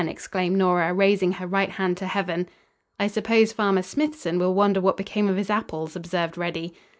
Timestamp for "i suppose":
2.99-3.53